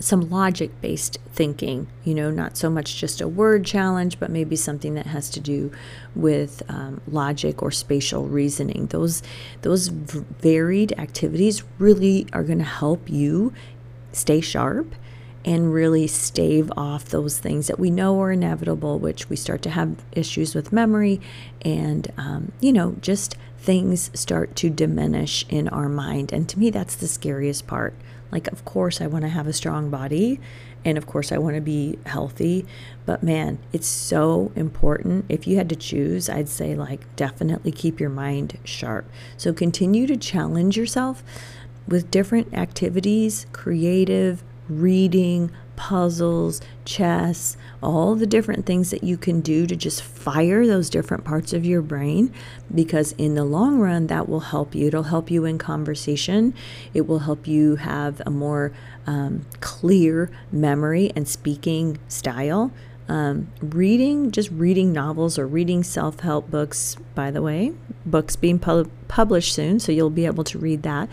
some 0.00 0.28
logic 0.28 0.70
based 0.80 1.18
thinking, 1.32 1.88
you 2.04 2.14
know, 2.14 2.30
not 2.30 2.56
so 2.56 2.70
much 2.70 2.96
just 3.00 3.20
a 3.20 3.26
word 3.26 3.64
challenge, 3.64 4.20
but 4.20 4.30
maybe 4.30 4.54
something 4.54 4.94
that 4.94 5.06
has 5.06 5.30
to 5.30 5.40
do 5.40 5.72
with 6.14 6.62
um, 6.68 7.00
logic 7.08 7.62
or 7.62 7.70
spatial 7.70 8.26
reasoning. 8.26 8.86
Those, 8.88 9.22
those 9.62 9.88
varied 9.88 10.92
activities 10.98 11.64
really 11.78 12.26
are 12.32 12.44
going 12.44 12.58
to 12.58 12.64
help 12.64 13.08
you 13.10 13.52
stay 14.12 14.40
sharp 14.40 14.94
and 15.44 15.72
really 15.72 16.06
stave 16.06 16.70
off 16.76 17.06
those 17.06 17.38
things 17.38 17.68
that 17.68 17.78
we 17.78 17.90
know 17.90 18.20
are 18.20 18.32
inevitable, 18.32 18.98
which 18.98 19.30
we 19.30 19.36
start 19.36 19.62
to 19.62 19.70
have 19.70 20.04
issues 20.12 20.54
with 20.54 20.72
memory 20.72 21.20
and, 21.62 22.12
um, 22.16 22.52
you 22.60 22.72
know, 22.72 22.96
just 23.00 23.36
things 23.58 24.10
start 24.14 24.54
to 24.56 24.68
diminish 24.68 25.46
in 25.48 25.68
our 25.68 25.88
mind. 25.88 26.32
And 26.32 26.48
to 26.48 26.58
me, 26.58 26.70
that's 26.70 26.96
the 26.96 27.08
scariest 27.08 27.66
part. 27.66 27.94
Like, 28.30 28.46
of 28.48 28.64
course, 28.64 29.00
I 29.00 29.06
want 29.06 29.22
to 29.22 29.28
have 29.28 29.46
a 29.46 29.52
strong 29.52 29.90
body 29.90 30.40
and 30.84 30.96
of 30.96 31.06
course, 31.06 31.32
I 31.32 31.38
want 31.38 31.56
to 31.56 31.60
be 31.60 31.98
healthy. 32.06 32.64
But 33.04 33.22
man, 33.22 33.58
it's 33.72 33.86
so 33.86 34.52
important. 34.54 35.26
If 35.28 35.46
you 35.46 35.56
had 35.56 35.68
to 35.70 35.76
choose, 35.76 36.28
I'd 36.28 36.48
say, 36.48 36.74
like, 36.74 37.14
definitely 37.16 37.72
keep 37.72 38.00
your 38.00 38.10
mind 38.10 38.58
sharp. 38.64 39.10
So 39.36 39.52
continue 39.52 40.06
to 40.06 40.16
challenge 40.16 40.76
yourself 40.76 41.22
with 41.88 42.10
different 42.10 42.54
activities, 42.54 43.46
creative, 43.52 44.42
reading, 44.68 45.50
puzzles, 45.78 46.60
chess, 46.84 47.56
all 47.80 48.16
the 48.16 48.26
different 48.26 48.66
things 48.66 48.90
that 48.90 49.04
you 49.04 49.16
can 49.16 49.40
do 49.40 49.64
to 49.64 49.76
just 49.76 50.02
fire 50.02 50.66
those 50.66 50.90
different 50.90 51.24
parts 51.24 51.52
of 51.52 51.64
your 51.64 51.80
brain 51.80 52.32
because 52.74 53.12
in 53.12 53.36
the 53.36 53.44
long 53.44 53.78
run 53.78 54.08
that 54.08 54.28
will 54.28 54.40
help 54.40 54.74
you. 54.74 54.88
It'll 54.88 55.04
help 55.04 55.30
you 55.30 55.44
in 55.44 55.56
conversation. 55.56 56.52
It 56.92 57.06
will 57.06 57.20
help 57.20 57.46
you 57.46 57.76
have 57.76 58.20
a 58.26 58.30
more 58.30 58.72
um, 59.06 59.46
clear 59.60 60.30
memory 60.50 61.12
and 61.14 61.28
speaking 61.28 61.98
style. 62.08 62.72
Um, 63.08 63.50
reading, 63.62 64.32
just 64.32 64.50
reading 64.50 64.92
novels 64.92 65.38
or 65.38 65.46
reading 65.46 65.82
self 65.82 66.20
help 66.20 66.50
books, 66.50 66.96
by 67.14 67.30
the 67.30 67.40
way, 67.40 67.72
books 68.04 68.36
being 68.36 68.58
pu- 68.58 68.90
published 69.06 69.54
soon, 69.54 69.80
so 69.80 69.92
you'll 69.92 70.10
be 70.10 70.26
able 70.26 70.44
to 70.44 70.58
read 70.58 70.82
that. 70.82 71.08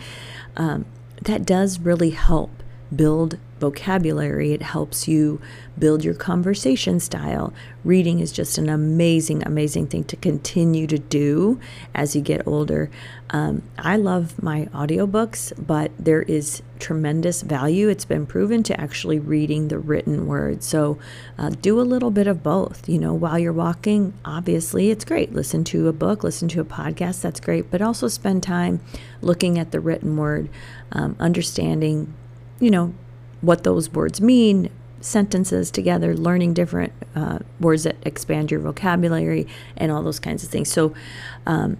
Um, 0.56 0.84
that 1.22 1.44
does 1.44 1.80
really 1.80 2.10
help 2.10 2.62
build 2.94 3.38
vocabulary. 3.58 4.52
It 4.52 4.62
helps 4.62 5.08
you 5.08 5.40
build 5.78 6.04
your 6.04 6.14
conversation 6.14 7.00
style. 7.00 7.52
Reading 7.84 8.20
is 8.20 8.32
just 8.32 8.58
an 8.58 8.68
amazing, 8.68 9.42
amazing 9.46 9.86
thing 9.86 10.04
to 10.04 10.16
continue 10.16 10.86
to 10.86 10.98
do 10.98 11.58
as 11.94 12.14
you 12.14 12.20
get 12.20 12.46
older. 12.46 12.90
Um, 13.30 13.62
I 13.78 13.96
love 13.96 14.42
my 14.42 14.66
audiobooks, 14.66 15.52
but 15.66 15.90
there 15.98 16.22
is 16.22 16.62
tremendous 16.78 17.42
value. 17.42 17.88
It's 17.88 18.04
been 18.04 18.26
proven 18.26 18.62
to 18.64 18.80
actually 18.80 19.18
reading 19.18 19.68
the 19.68 19.78
written 19.78 20.26
word. 20.26 20.62
So 20.62 20.98
uh, 21.38 21.50
do 21.50 21.80
a 21.80 21.82
little 21.82 22.10
bit 22.10 22.26
of 22.26 22.42
both. 22.42 22.88
You 22.88 22.98
know, 22.98 23.14
while 23.14 23.38
you're 23.38 23.52
walking, 23.52 24.12
obviously 24.24 24.90
it's 24.90 25.04
great. 25.04 25.32
Listen 25.32 25.64
to 25.64 25.88
a 25.88 25.92
book, 25.92 26.24
listen 26.24 26.48
to 26.48 26.60
a 26.60 26.64
podcast, 26.64 27.22
that's 27.22 27.40
great. 27.40 27.70
But 27.70 27.82
also 27.82 28.08
spend 28.08 28.42
time 28.42 28.80
looking 29.20 29.58
at 29.58 29.70
the 29.70 29.80
written 29.80 30.16
word, 30.16 30.48
um, 30.92 31.16
understanding 31.18 32.12
you 32.60 32.70
know, 32.70 32.94
what 33.40 33.64
those 33.64 33.90
words 33.90 34.20
mean, 34.20 34.70
sentences 35.00 35.70
together, 35.70 36.16
learning 36.16 36.54
different 36.54 36.92
uh, 37.14 37.38
words 37.60 37.84
that 37.84 37.96
expand 38.04 38.50
your 38.50 38.60
vocabulary, 38.60 39.46
and 39.76 39.92
all 39.92 40.02
those 40.02 40.18
kinds 40.18 40.42
of 40.42 40.50
things. 40.50 40.70
So, 40.70 40.94
um, 41.46 41.76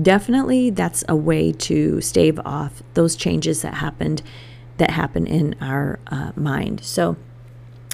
definitely, 0.00 0.70
that's 0.70 1.04
a 1.08 1.16
way 1.16 1.52
to 1.52 2.00
stave 2.00 2.38
off 2.44 2.82
those 2.94 3.16
changes 3.16 3.62
that 3.62 3.74
happened 3.74 4.22
that 4.78 4.90
happen 4.90 5.26
in 5.26 5.54
our 5.60 5.98
uh, 6.08 6.32
mind. 6.36 6.84
So, 6.84 7.16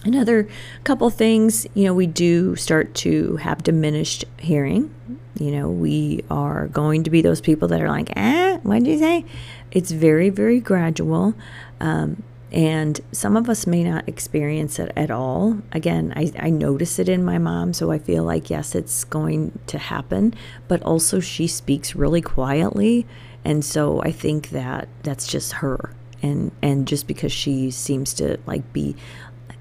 another 0.05 0.49
couple 0.85 1.09
things, 1.11 1.67
you 1.75 1.85
know, 1.85 1.95
we 1.95 2.07
do 2.07 2.57
start 2.57 2.95
to 2.97 3.37
have 3.37 3.63
diminished 3.63 4.25
hearing. 4.39 4.93
You 5.39 5.53
know, 5.53 5.71
we 5.71 6.25
are 6.31 6.69
going 6.69 7.05
to 7.05 7.11
be 7.11 7.23
those 7.23 7.41
people 7.41 7.69
that 7.69 7.81
are 7.81 7.89
like, 7.89 8.13
eh, 8.17 8.59
what 8.63 8.81
did 8.81 8.89
you 8.89 8.99
say? 8.99 9.25
It's 9.71 9.91
very, 9.91 10.29
very 10.29 10.61
gradual. 10.61 11.35
Um, 11.81 12.23
and 12.53 13.01
some 13.13 13.37
of 13.37 13.49
us 13.49 13.67
may 13.67 13.83
not 13.83 14.07
experience 14.07 14.79
it 14.79 14.93
at 14.95 15.11
all. 15.11 15.59
Again, 15.73 16.13
I, 16.15 16.31
I 16.39 16.51
notice 16.51 16.99
it 16.99 17.09
in 17.09 17.25
my 17.25 17.39
mom, 17.39 17.73
so 17.73 17.91
I 17.91 17.99
feel 17.99 18.25
like, 18.25 18.51
yes, 18.51 18.75
it's 18.75 19.05
going 19.05 19.59
to 19.69 19.79
happen. 19.79 20.35
But 20.69 20.83
also, 20.83 21.19
she 21.19 21.47
speaks 21.47 21.95
really 21.95 22.21
quietly. 22.21 23.07
And 23.45 23.65
so 23.65 24.03
I 24.03 24.13
think 24.13 24.51
that 24.51 24.89
that's 25.03 25.27
just 25.27 25.55
her. 25.55 25.95
And, 26.23 26.53
and 26.61 26.87
just 26.87 27.07
because 27.07 27.33
she 27.33 27.71
seems 27.71 28.13
to 28.15 28.39
like 28.47 28.71
be 28.73 28.97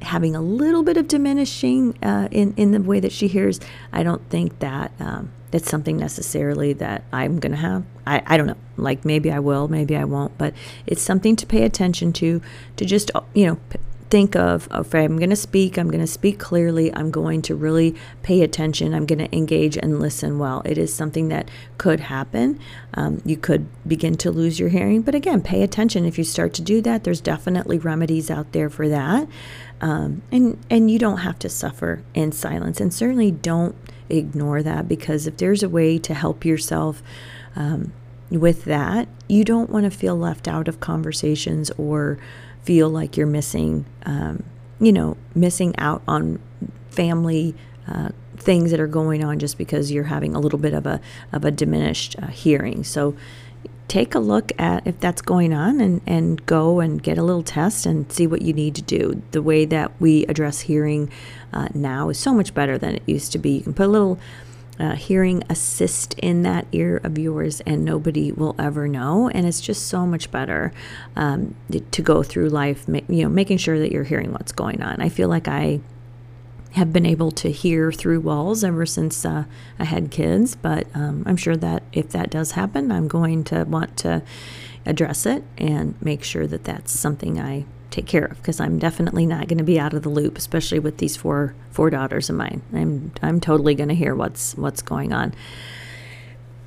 having 0.01 0.35
a 0.35 0.41
little 0.41 0.83
bit 0.83 0.97
of 0.97 1.07
diminishing 1.07 1.97
uh, 2.03 2.27
in 2.31 2.53
in 2.57 2.71
the 2.71 2.81
way 2.81 2.99
that 2.99 3.11
she 3.11 3.27
hears, 3.27 3.59
I 3.93 4.03
don't 4.03 4.27
think 4.29 4.59
that 4.59 4.91
um, 4.99 5.31
that's 5.51 5.69
something 5.69 5.97
necessarily 5.97 6.73
that 6.73 7.03
I'm 7.11 7.39
going 7.39 7.51
to 7.51 7.57
have. 7.57 7.83
I, 8.07 8.23
I 8.25 8.37
don't 8.37 8.47
know. 8.47 8.57
Like 8.77 9.05
maybe 9.05 9.31
I 9.31 9.39
will, 9.39 9.67
maybe 9.67 9.95
I 9.95 10.05
won't, 10.05 10.37
but 10.37 10.53
it's 10.87 11.01
something 11.01 11.35
to 11.35 11.45
pay 11.45 11.63
attention 11.63 12.13
to, 12.13 12.41
to 12.77 12.85
just, 12.85 13.11
you 13.33 13.45
know, 13.45 13.59
think 14.11 14.35
of 14.35 14.69
okay 14.73 15.05
i'm 15.05 15.17
going 15.17 15.29
to 15.29 15.37
speak 15.37 15.77
i'm 15.77 15.89
going 15.89 16.01
to 16.01 16.05
speak 16.05 16.37
clearly 16.37 16.93
i'm 16.95 17.09
going 17.09 17.41
to 17.41 17.55
really 17.55 17.95
pay 18.23 18.41
attention 18.41 18.93
i'm 18.93 19.05
going 19.05 19.17
to 19.17 19.33
engage 19.33 19.77
and 19.77 20.01
listen 20.01 20.37
well 20.37 20.61
it 20.65 20.77
is 20.77 20.93
something 20.93 21.29
that 21.29 21.47
could 21.77 22.01
happen 22.01 22.59
um, 22.95 23.21
you 23.23 23.37
could 23.37 23.65
begin 23.87 24.15
to 24.15 24.29
lose 24.29 24.59
your 24.59 24.67
hearing 24.67 25.01
but 25.01 25.15
again 25.15 25.41
pay 25.41 25.63
attention 25.63 26.03
if 26.03 26.17
you 26.17 26.25
start 26.25 26.53
to 26.53 26.61
do 26.61 26.81
that 26.81 27.05
there's 27.05 27.21
definitely 27.21 27.79
remedies 27.79 28.29
out 28.29 28.51
there 28.51 28.69
for 28.69 28.89
that 28.89 29.25
um, 29.79 30.21
and 30.29 30.57
and 30.69 30.91
you 30.91 30.99
don't 30.99 31.19
have 31.19 31.39
to 31.39 31.47
suffer 31.47 32.03
in 32.13 32.33
silence 32.33 32.81
and 32.81 32.93
certainly 32.93 33.31
don't 33.31 33.75
ignore 34.11 34.61
that 34.61 34.87
because 34.87 35.27
if 35.27 35.37
there's 35.37 35.63
a 35.63 35.69
way 35.69 35.97
to 35.97 36.13
help 36.13 36.45
yourself 36.45 37.01
um, 37.55 37.91
with 38.29 38.65
that 38.65 39.07
you 39.27 39.43
don't 39.43 39.69
want 39.69 39.85
to 39.85 39.91
feel 39.91 40.15
left 40.15 40.47
out 40.47 40.67
of 40.67 40.79
conversations 40.79 41.71
or 41.77 42.17
feel 42.63 42.89
like 42.89 43.17
you're 43.17 43.27
missing, 43.27 43.85
um, 44.05 44.43
you 44.79 44.91
know, 44.91 45.17
missing 45.33 45.73
out 45.77 46.01
on 46.07 46.39
family 46.89 47.55
uh, 47.87 48.09
things 48.37 48.71
that 48.71 48.79
are 48.79 48.87
going 48.87 49.23
on 49.23 49.39
just 49.39 49.57
because 49.57 49.91
you're 49.91 50.05
having 50.05 50.35
a 50.35 50.39
little 50.39 50.59
bit 50.59 50.73
of 50.73 50.85
a 50.85 50.99
of 51.31 51.45
a 51.45 51.51
diminished 51.51 52.15
uh, 52.21 52.27
hearing. 52.27 52.83
So 52.83 53.15
take 53.91 54.15
a 54.15 54.19
look 54.19 54.53
at 54.57 54.87
if 54.87 54.97
that's 55.01 55.21
going 55.21 55.53
on 55.53 55.81
and, 55.81 55.99
and 56.07 56.45
go 56.45 56.79
and 56.79 57.03
get 57.03 57.17
a 57.17 57.23
little 57.23 57.43
test 57.43 57.85
and 57.85 58.09
see 58.09 58.25
what 58.25 58.41
you 58.41 58.53
need 58.53 58.73
to 58.73 58.81
do. 58.81 59.21
The 59.31 59.41
way 59.41 59.65
that 59.65 59.91
we 59.99 60.25
address 60.27 60.61
hearing 60.61 61.11
uh, 61.51 61.67
now 61.73 62.07
is 62.07 62.17
so 62.17 62.33
much 62.33 62.53
better 62.53 62.77
than 62.77 62.95
it 62.95 63.03
used 63.05 63.33
to 63.33 63.37
be. 63.37 63.57
You 63.57 63.61
can 63.63 63.73
put 63.73 63.87
a 63.87 63.89
little 63.89 64.17
uh, 64.79 64.95
hearing 64.95 65.43
assist 65.49 66.13
in 66.19 66.43
that 66.43 66.67
ear 66.71 67.01
of 67.03 67.19
yours, 67.19 67.59
and 67.65 67.83
nobody 67.83 68.31
will 68.31 68.55
ever 68.57 68.87
know. 68.87 69.27
And 69.27 69.45
it's 69.45 69.59
just 69.59 69.87
so 69.87 70.07
much 70.07 70.31
better 70.31 70.71
um, 71.17 71.53
to 71.91 72.01
go 72.01 72.23
through 72.23 72.47
life, 72.47 72.85
you 72.87 73.23
know, 73.23 73.29
making 73.29 73.57
sure 73.57 73.77
that 73.77 73.91
you're 73.91 74.05
hearing 74.05 74.31
what's 74.31 74.53
going 74.53 74.81
on. 74.81 75.01
I 75.01 75.09
feel 75.09 75.27
like 75.27 75.49
I 75.49 75.81
have 76.71 76.93
been 76.93 77.05
able 77.05 77.31
to 77.31 77.51
hear 77.51 77.91
through 77.91 78.21
walls 78.21 78.63
ever 78.63 78.85
since 78.85 79.25
uh, 79.25 79.43
I 79.77 79.83
had 79.83 80.09
kids, 80.09 80.55
but 80.55 80.87
um, 80.93 81.23
I'm 81.25 81.37
sure 81.37 81.57
that 81.57 81.83
if 81.91 82.09
that 82.09 82.29
does 82.29 82.51
happen, 82.51 82.91
I'm 82.91 83.07
going 83.07 83.43
to 83.45 83.63
want 83.65 83.97
to 83.97 84.23
address 84.85 85.25
it 85.25 85.43
and 85.57 85.95
make 86.01 86.23
sure 86.23 86.47
that 86.47 86.63
that's 86.63 86.91
something 86.91 87.39
I 87.39 87.65
take 87.91 88.05
care 88.05 88.25
of 88.25 88.37
because 88.37 88.59
I'm 88.59 88.79
definitely 88.79 89.25
not 89.25 89.47
going 89.47 89.57
to 89.57 89.63
be 89.63 89.79
out 89.79 89.93
of 89.93 90.03
the 90.03 90.09
loop, 90.09 90.37
especially 90.37 90.79
with 90.79 90.97
these 90.97 91.17
four 91.17 91.53
four 91.71 91.89
daughters 91.89 92.29
of 92.29 92.37
mine. 92.37 92.61
I'm 92.73 93.11
I'm 93.21 93.39
totally 93.39 93.75
going 93.75 93.89
to 93.89 93.95
hear 93.95 94.15
what's 94.15 94.55
what's 94.55 94.81
going 94.81 95.13
on. 95.13 95.33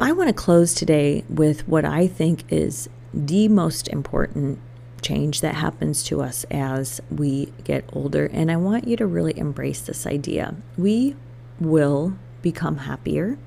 I 0.01 0.13
want 0.13 0.29
to 0.29 0.35
close 0.35 0.75
today 0.75 1.25
with 1.29 1.67
what 1.67 1.85
I 1.85 2.07
think 2.07 2.45
is 2.51 2.89
the 3.13 3.49
most 3.49 3.89
important 3.89 4.59
change 5.05 5.41
that 5.43 5.55
happens 5.55 6.03
to 6.05 6.23
us 6.23 6.45
as 6.51 7.01
we 7.11 7.53
get 7.63 7.85
older 7.93 8.27
and 8.27 8.51
I 8.51 8.57
want 8.57 8.89
you 8.89 8.97
to 8.97 9.07
really 9.07 9.39
embrace 9.39 9.83
this 9.83 10.07
idea. 10.07 10.57
We 10.77 11.15
will 11.61 12.17
become 12.43 12.79
happier 12.79 13.39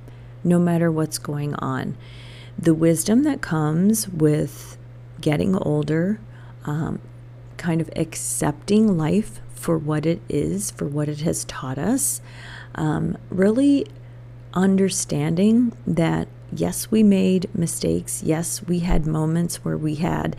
no 0.43 0.59
matter 0.59 0.91
what's 0.91 1.17
going 1.17 1.55
on. 1.55 1.97
The 2.57 2.73
wisdom 2.73 3.23
that 3.23 3.41
comes 3.41 4.07
with 4.07 4.77
getting 5.19 5.55
older 5.55 6.19
um, 6.65 6.99
kind 7.57 7.81
of 7.81 7.89
accepting 7.95 8.97
life 8.97 9.41
for 9.53 9.77
what 9.77 10.05
it 10.05 10.21
is, 10.29 10.71
for 10.71 10.85
what 10.85 11.09
it 11.09 11.21
has 11.21 11.43
taught 11.45 11.77
us. 11.77 12.21
Um, 12.75 13.17
really 13.29 13.87
understanding 14.53 15.75
that, 15.85 16.27
yes, 16.51 16.91
we 16.91 17.03
made 17.03 17.53
mistakes. 17.55 18.21
Yes, 18.23 18.61
we 18.63 18.79
had 18.79 19.05
moments 19.07 19.65
where 19.65 19.77
we 19.77 19.95
had 19.95 20.35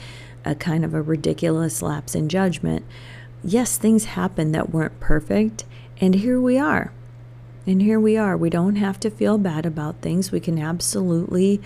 a 0.49 0.55
kind 0.55 0.85
of 0.85 0.95
a 0.95 1.03
ridiculous 1.03 1.83
lapse 1.83 2.15
in 2.15 2.29
judgment. 2.29 2.85
Yes, 3.45 3.77
things 3.77 4.07
happened 4.07 4.55
that 4.55 4.71
weren't 4.71 4.99
perfect. 4.99 5.65
And 6.01 6.15
here 6.15 6.41
we 6.41 6.59
are. 6.59 6.93
And 7.67 7.83
here 7.83 8.01
we 8.01 8.17
are. 8.17 8.37
We 8.37 8.49
don't 8.49 8.77
have 8.77 8.99
to 9.01 9.11
feel 9.11 9.37
bad 9.37 9.67
about 9.67 10.01
things. 10.01 10.33
We 10.33 10.41
can 10.41 10.59
absolutely 10.59 11.61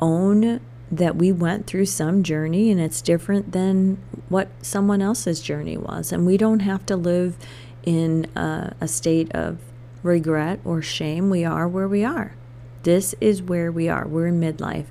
own 0.00 0.60
that 0.90 1.16
we 1.16 1.32
went 1.32 1.66
through 1.66 1.86
some 1.86 2.22
journey 2.22 2.70
and 2.70 2.80
it's 2.80 3.02
different 3.02 3.52
than 3.52 3.98
what 4.28 4.48
someone 4.62 5.02
else's 5.02 5.40
journey 5.40 5.76
was. 5.76 6.12
And 6.12 6.24
we 6.24 6.36
don't 6.36 6.60
have 6.60 6.86
to 6.86 6.96
live 6.96 7.36
in 7.84 8.26
a, 8.34 8.74
a 8.80 8.88
state 8.88 9.30
of 9.34 9.58
regret 10.02 10.60
or 10.64 10.80
shame. 10.80 11.28
We 11.28 11.44
are 11.44 11.68
where 11.68 11.88
we 11.88 12.04
are. 12.04 12.36
This 12.84 13.14
is 13.20 13.42
where 13.42 13.70
we 13.70 13.88
are. 13.88 14.06
We're 14.06 14.28
in 14.28 14.40
midlife. 14.40 14.86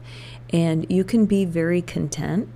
And 0.51 0.85
you 0.89 1.03
can 1.03 1.25
be 1.25 1.45
very 1.45 1.81
content 1.81 2.49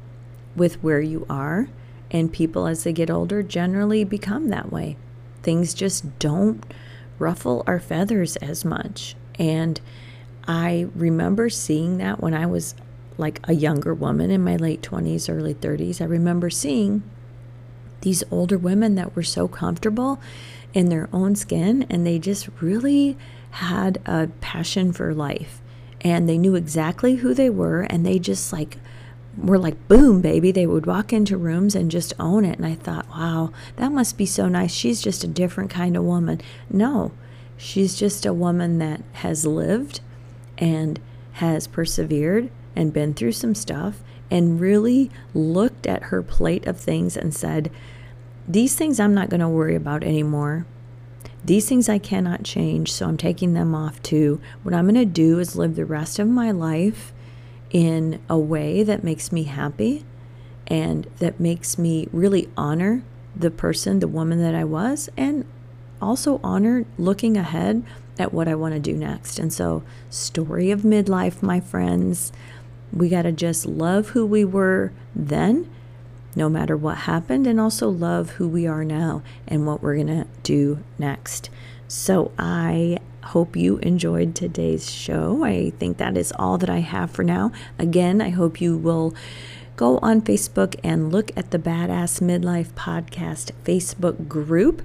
with 0.58 0.84
where 0.84 1.00
you 1.00 1.26
are. 1.30 1.70
And 2.12 2.32
people, 2.32 2.67
as 2.67 2.84
they 2.84 2.93
get 2.93 3.10
older, 3.10 3.43
generally 3.43 4.04
become 4.04 4.50
that 4.50 4.72
way. 4.72 4.98
Things 5.43 5.74
just 5.74 6.20
don't 6.20 6.65
ruffle 7.20 7.63
our 7.67 7.80
feathers 7.80 8.36
as 8.38 8.65
much. 8.65 9.15
And 9.38 9.80
I 10.48 10.88
remember 10.96 11.50
seeing 11.50 11.98
that 11.98 12.22
when 12.22 12.34
I 12.34 12.46
was 12.46 12.76
like 13.17 13.39
a 13.46 13.54
younger 13.54 13.93
woman 13.93 14.32
in 14.32 14.43
my 14.43 14.56
late 14.56 14.82
20s, 14.82 15.34
early 15.34 15.54
30s, 15.54 16.02
I 16.02 16.06
remember 16.06 16.50
seeing 16.50 17.04
these 18.02 18.24
older 18.32 18.58
women 18.58 18.96
that 18.96 19.15
were 19.15 19.24
so 19.24 19.48
comfortable 19.48 20.20
in 20.74 20.89
their 20.89 21.10
own 21.12 21.36
skin 21.36 21.86
and 21.89 22.06
they 22.06 22.20
just 22.20 22.48
really 22.62 23.17
had 23.52 24.00
a 24.06 24.28
passion 24.39 24.93
for 24.93 25.13
life 25.13 25.62
and 26.02 26.30
they 26.30 26.38
knew 26.38 26.56
exactly 26.56 27.15
who 27.15 27.34
they 27.34 27.50
were 27.50 27.82
and 27.82 28.06
they 28.06 28.20
just 28.20 28.54
like 28.54 28.78
were 29.38 29.60
like 29.60 29.88
boom 29.88 30.21
baby 30.21 30.52
they 30.52 30.65
would 30.65 30.86
walk 30.86 31.13
into 31.13 31.38
rooms 31.38 31.76
and 31.76 31.91
just 31.91 32.13
own 32.19 32.43
it 32.43 32.58
and 32.58 32.65
i 32.65 32.73
thought 32.73 33.08
wow 33.10 33.52
that 33.76 33.91
must 33.91 34.17
be 34.17 34.26
so 34.26 34.47
nice 34.47 34.71
she's 34.71 35.02
just 35.02 35.23
a 35.23 35.28
different 35.28 35.69
kind 35.69 35.95
of 35.95 36.04
woman 36.04 36.41
no 36.69 37.12
she's 37.56 37.95
just 37.95 38.26
a 38.26 38.34
woman 38.34 38.80
that 38.80 39.02
has 39.13 39.45
lived 39.45 40.00
and 40.58 41.00
has 41.34 41.67
persevered 41.67 42.50
and 42.76 42.93
been 42.93 43.13
through 43.13 43.32
some 43.32 43.56
stuff 43.56 44.02
and 44.30 44.60
really 44.60 45.10
looked 45.34 45.88
at 45.88 46.04
her 46.04 46.21
plate 46.21 46.65
of 46.67 46.80
things 46.80 47.15
and 47.15 47.34
said, 47.34 47.71
These 48.47 48.76
things 48.76 49.00
I'm 49.00 49.13
not 49.13 49.30
going 49.30 49.39
to 49.39 49.50
worry 49.50 49.76
about 49.76 50.04
anymore. 50.04 50.65
These 51.43 51.69
things 51.69 51.88
I 51.88 51.97
cannot 51.97 52.43
change, 52.43 52.91
so 52.91 53.08
I'm 53.08 53.17
taking 53.17 53.54
them 53.54 53.73
off 53.73 54.02
too. 54.02 54.41
What 54.63 54.73
I'm 54.73 54.86
going 54.86 54.95
to 54.95 55.06
do 55.06 55.39
is 55.39 55.56
live 55.56 55.76
the 55.76 55.86
rest 55.86 56.19
of 56.19 56.28
my 56.28 56.52
life 56.52 57.13
in 57.72 58.22
a 58.30 58.38
way 58.38 58.84
that 58.84 59.04
makes 59.04 59.32
me 59.32 59.44
happy 59.44 60.06
and 60.68 61.08
that 61.20 61.40
makes 61.40 61.78
me 61.78 62.08
really 62.12 62.50
honor 62.58 63.04
the 63.36 63.52
person, 63.52 64.00
the 64.00 64.08
woman 64.08 64.42
that 64.42 64.56
I 64.56 64.64
was, 64.64 65.10
and 65.16 65.46
also 66.02 66.40
honor 66.44 66.86
looking 66.98 67.38
ahead 67.38 67.84
at 68.20 68.34
what 68.34 68.48
I 68.48 68.56
want 68.56 68.74
to 68.74 68.80
do 68.80 68.94
next. 68.94 69.40
And 69.40 69.54
so, 69.54 69.84
story 70.10 70.72
of 70.72 70.82
midlife, 70.82 71.42
my 71.42 71.60
friends. 71.60 72.32
We 72.92 73.10
got 73.10 73.24
to 73.24 73.32
just 73.32 73.66
love 73.66 74.10
who 74.10 74.26
we 74.26 74.46
were 74.46 74.92
then, 75.14 75.70
no 76.36 76.50
matter 76.50 76.76
what 76.76 77.00
happened, 77.00 77.46
and 77.46 77.60
also 77.60 77.90
love 77.90 78.32
who 78.32 78.48
we 78.48 78.66
are 78.66 78.84
now 78.84 79.24
and 79.48 79.68
what 79.68 79.82
we're 79.82 79.96
going 79.96 80.08
to 80.08 80.28
do 80.44 80.84
next. 80.98 81.50
So 81.88 82.32
I 82.40 83.00
hope 83.28 83.58
you 83.58 83.78
enjoyed 83.80 84.36
today's 84.36 84.90
show. 84.90 85.44
I 85.44 85.72
think 85.72 85.98
that 85.98 86.18
is 86.18 86.32
all 86.40 86.58
that 86.60 86.70
I 86.70 86.80
have 86.80 87.12
for 87.12 87.24
now. 87.24 87.52
Again, 87.78 88.22
I 88.22 88.30
hope 88.30 88.62
you 88.62 88.78
will 88.78 89.13
go 89.76 90.00
on 90.02 90.22
Facebook 90.22 90.80
and 90.84 91.12
look 91.12 91.32
at 91.36 91.52
the 91.52 91.60
Badass 91.60 92.22
Midlife 92.22 92.72
Podcast 92.72 93.52
Facebook 93.66 94.30
group. 94.30 94.82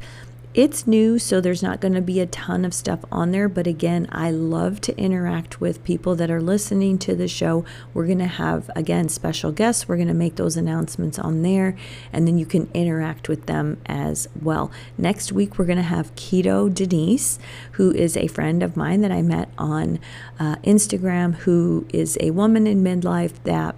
It's 0.54 0.86
new, 0.86 1.18
so 1.18 1.40
there's 1.40 1.62
not 1.62 1.80
going 1.80 1.94
to 1.94 2.02
be 2.02 2.20
a 2.20 2.26
ton 2.26 2.66
of 2.66 2.74
stuff 2.74 3.00
on 3.10 3.30
there. 3.30 3.48
But 3.48 3.66
again, 3.66 4.06
I 4.12 4.30
love 4.30 4.82
to 4.82 4.96
interact 4.98 5.62
with 5.62 5.82
people 5.82 6.14
that 6.16 6.30
are 6.30 6.42
listening 6.42 6.98
to 6.98 7.14
the 7.14 7.26
show. 7.26 7.64
We're 7.94 8.04
going 8.04 8.18
to 8.18 8.26
have, 8.26 8.70
again, 8.76 9.08
special 9.08 9.50
guests. 9.50 9.88
We're 9.88 9.96
going 9.96 10.08
to 10.08 10.14
make 10.14 10.36
those 10.36 10.58
announcements 10.58 11.18
on 11.18 11.40
there, 11.40 11.74
and 12.12 12.28
then 12.28 12.36
you 12.36 12.44
can 12.44 12.68
interact 12.74 13.30
with 13.30 13.46
them 13.46 13.80
as 13.86 14.28
well. 14.42 14.70
Next 14.98 15.32
week, 15.32 15.58
we're 15.58 15.64
going 15.64 15.76
to 15.78 15.82
have 15.82 16.14
Keto 16.16 16.72
Denise, 16.72 17.38
who 17.72 17.90
is 17.90 18.14
a 18.14 18.26
friend 18.26 18.62
of 18.62 18.76
mine 18.76 19.00
that 19.00 19.10
I 19.10 19.22
met 19.22 19.48
on 19.56 20.00
uh, 20.38 20.56
Instagram, 20.56 21.34
who 21.36 21.86
is 21.94 22.18
a 22.20 22.30
woman 22.30 22.66
in 22.66 22.84
midlife 22.84 23.42
that 23.44 23.74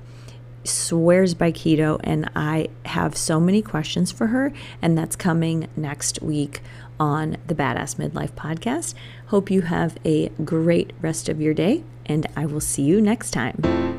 swears 0.64 1.34
by 1.34 1.52
keto, 1.52 2.00
and 2.02 2.30
I 2.34 2.68
have 2.86 3.16
so 3.16 3.38
many 3.38 3.62
questions 3.62 4.10
for 4.10 4.28
her, 4.28 4.52
and 4.82 4.96
that's 4.96 5.16
coming 5.16 5.68
next 5.76 6.22
week 6.22 6.60
on 6.98 7.36
the 7.46 7.54
Badass 7.54 7.96
Midlife 7.96 8.32
podcast. 8.32 8.94
Hope 9.26 9.50
you 9.50 9.62
have 9.62 9.96
a 10.04 10.28
great 10.44 10.92
rest 11.00 11.28
of 11.28 11.40
your 11.40 11.54
day, 11.54 11.84
and 12.06 12.26
I 12.36 12.46
will 12.46 12.60
see 12.60 12.82
you 12.82 13.00
next 13.00 13.30
time. 13.30 13.93